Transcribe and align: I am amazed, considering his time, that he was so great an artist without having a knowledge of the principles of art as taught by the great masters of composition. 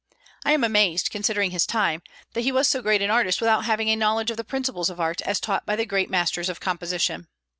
I 0.43 0.53
am 0.53 0.63
amazed, 0.63 1.11
considering 1.11 1.51
his 1.51 1.67
time, 1.67 2.01
that 2.33 2.41
he 2.41 2.51
was 2.51 2.67
so 2.67 2.81
great 2.81 3.03
an 3.03 3.11
artist 3.11 3.39
without 3.39 3.65
having 3.65 3.87
a 3.89 3.95
knowledge 3.95 4.31
of 4.31 4.37
the 4.37 4.43
principles 4.43 4.89
of 4.89 4.99
art 4.99 5.21
as 5.21 5.39
taught 5.39 5.63
by 5.63 5.75
the 5.75 5.85
great 5.85 6.09
masters 6.09 6.49
of 6.49 6.59
composition. 6.59 7.27